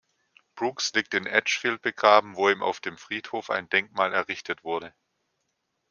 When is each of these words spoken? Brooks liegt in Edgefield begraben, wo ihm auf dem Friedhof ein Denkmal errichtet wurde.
Brooks 0.55 0.91
liegt 0.95 1.13
in 1.13 1.27
Edgefield 1.27 1.83
begraben, 1.83 2.35
wo 2.35 2.49
ihm 2.49 2.63
auf 2.63 2.79
dem 2.79 2.97
Friedhof 2.97 3.51
ein 3.51 3.69
Denkmal 3.69 4.15
errichtet 4.15 4.63
wurde. 4.63 4.95